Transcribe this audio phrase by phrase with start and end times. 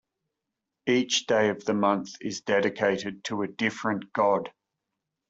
[0.87, 4.51] Each day of the month is dedicated to a different god.